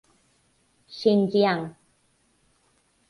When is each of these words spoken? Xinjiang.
Xinjiang. 0.97 1.63